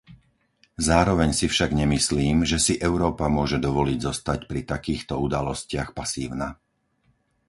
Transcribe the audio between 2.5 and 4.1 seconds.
že si Európa môže dovoliť